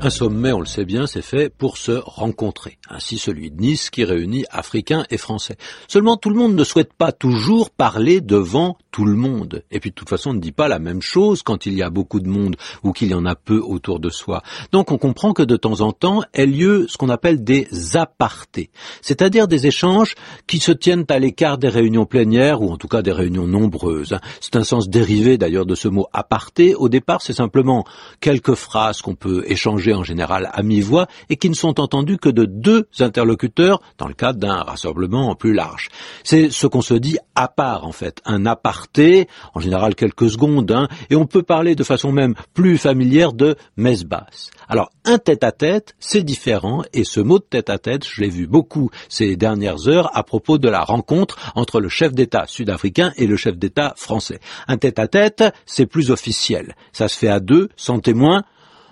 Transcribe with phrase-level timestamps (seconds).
[0.00, 2.78] Un sommet, on le sait bien, c'est fait pour se rencontrer.
[2.88, 5.56] Ainsi celui de Nice qui réunit Africains et Français.
[5.88, 9.64] Seulement tout le monde ne souhaite pas toujours parler devant tout le monde.
[9.72, 11.82] Et puis de toute façon, on ne dit pas la même chose quand il y
[11.82, 14.42] a beaucoup de monde ou qu'il y en a peu autour de soi.
[14.70, 18.70] Donc on comprend que de temps en temps ait lieu ce qu'on appelle des apartés,
[19.02, 20.14] c'est-à-dire des échanges
[20.46, 24.16] qui se tiennent à l'écart des réunions plénières ou en tout cas des réunions nombreuses.
[24.40, 26.76] C'est un sens dérivé d'ailleurs de ce mot aparté.
[26.76, 27.84] Au départ, c'est simplement
[28.20, 32.28] quelques phrases qu'on peut échanger en général à mi-voix et qui ne sont entendus que
[32.28, 35.88] de deux interlocuteurs dans le cadre d'un rassemblement plus large.
[36.24, 40.70] C'est ce qu'on se dit à part en fait, un aparté, en général quelques secondes,
[40.70, 44.50] hein, et on peut parler de façon même plus familière de messe basse.
[44.68, 49.36] Alors un tête-à-tête, c'est différent et ce mot de tête-à-tête, je l'ai vu beaucoup ces
[49.36, 53.56] dernières heures à propos de la rencontre entre le chef d'État sud-africain et le chef
[53.56, 54.40] d'État français.
[54.66, 56.74] Un tête-à-tête, c'est plus officiel.
[56.92, 58.42] Ça se fait à deux, sans témoin,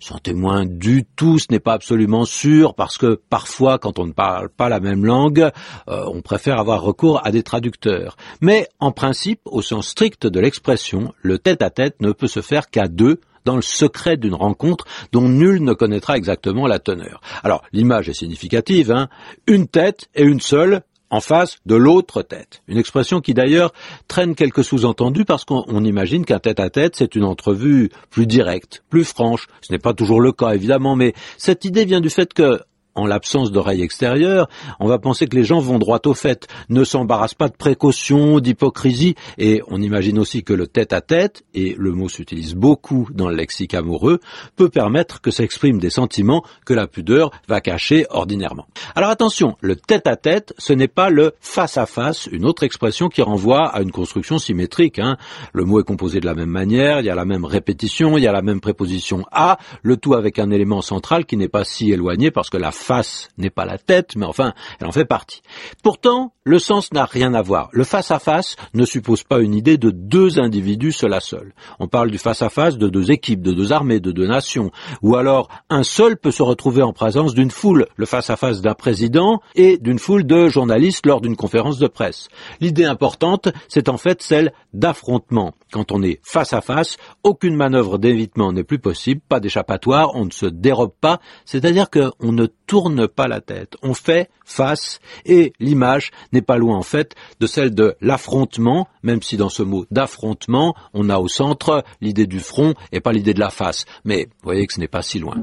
[0.00, 4.12] sans témoin du tout, ce n'est pas absolument sûr, parce que parfois, quand on ne
[4.12, 5.50] parle pas la même langue,
[5.88, 8.16] euh, on préfère avoir recours à des traducteurs.
[8.40, 12.70] Mais en principe, au sens strict de l'expression, le tête-à-tête -tête ne peut se faire
[12.70, 17.22] qu'à deux, dans le secret d'une rencontre dont nul ne connaîtra exactement la teneur.
[17.42, 19.08] Alors, l'image est significative, hein
[19.46, 22.62] une tête et une seule, en face de l'autre tête.
[22.68, 23.72] Une expression qui d'ailleurs
[24.08, 29.46] traîne quelques sous-entendus parce qu'on imagine qu'un tête-à-tête, c'est une entrevue plus directe, plus franche.
[29.60, 32.60] Ce n'est pas toujours le cas, évidemment, mais cette idée vient du fait que
[32.94, 34.48] en l'absence d'oreilles extérieures,
[34.80, 38.40] on va penser que les gens vont droit au fait, ne s'embarrassent pas de précautions,
[38.40, 43.36] d'hypocrisie, et on imagine aussi que le tête-à-tête, et le mot s'utilise beaucoup dans le
[43.36, 44.20] lexique amoureux,
[44.56, 48.66] peut permettre que s'expriment des sentiments que la pudeur va cacher ordinairement.
[48.94, 53.82] Alors attention, le tête-à-tête, ce n'est pas le face-à-face, une autre expression qui renvoie à
[53.82, 54.98] une construction symétrique.
[54.98, 55.16] Hein.
[55.52, 58.24] Le mot est composé de la même manière, il y a la même répétition, il
[58.24, 61.64] y a la même préposition à, le tout avec un élément central qui n'est pas
[61.64, 65.04] si éloigné parce que la face n'est pas la tête, mais enfin, elle en fait
[65.04, 65.42] partie.
[65.82, 67.68] Pourtant, le sens n'a rien à voir.
[67.72, 71.52] Le face-à-face ne suppose pas une idée de deux individus seul à seul.
[71.78, 74.70] On parle du face-à-face de deux équipes, de deux armées, de deux nations.
[75.02, 79.40] Ou alors, un seul peut se retrouver en présence d'une foule, le face-à-face d'un président
[79.54, 82.28] et d'une foule de journalistes lors d'une conférence de presse.
[82.60, 85.52] L'idée importante, c'est en fait celle d'affrontement.
[85.70, 90.24] Quand on est face à face, aucune manœuvre d'évitement n'est plus possible, pas d'échappatoire, on
[90.24, 95.52] ne se dérobe pas, c'est-à-dire qu'on ne tourne pas la tête, on fait face et
[95.58, 99.86] l'image n'est pas loin en fait de celle de l'affrontement, même si dans ce mot
[99.90, 103.86] d'affrontement, on a au centre l'idée du front et pas l'idée de la face.
[104.04, 105.36] Mais vous voyez que ce n'est pas si loin.